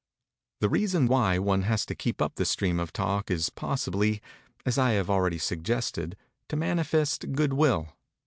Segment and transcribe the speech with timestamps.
[0.61, 4.19] The reason why one has to keep up the stream of talk is possibly,
[4.65, 6.17] as I have already suggested,
[6.49, 7.89] to manifest goodwill.